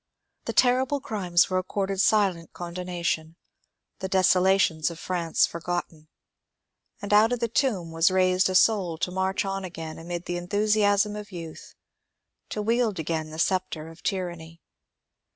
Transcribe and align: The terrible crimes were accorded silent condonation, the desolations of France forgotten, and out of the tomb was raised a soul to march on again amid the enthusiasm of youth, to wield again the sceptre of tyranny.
The 0.45 0.53
terrible 0.53 0.99
crimes 0.99 1.47
were 1.47 1.59
accorded 1.59 2.01
silent 2.01 2.53
condonation, 2.53 3.35
the 3.99 4.07
desolations 4.09 4.89
of 4.89 4.97
France 4.97 5.45
forgotten, 5.45 6.07
and 7.03 7.13
out 7.13 7.31
of 7.31 7.39
the 7.39 7.47
tomb 7.47 7.91
was 7.91 8.09
raised 8.09 8.49
a 8.49 8.55
soul 8.55 8.97
to 8.97 9.11
march 9.11 9.45
on 9.45 9.63
again 9.63 9.99
amid 9.99 10.25
the 10.25 10.37
enthusiasm 10.37 11.15
of 11.15 11.31
youth, 11.31 11.75
to 12.49 12.63
wield 12.63 12.97
again 12.97 13.29
the 13.29 13.37
sceptre 13.37 13.89
of 13.89 14.01
tyranny. 14.01 14.59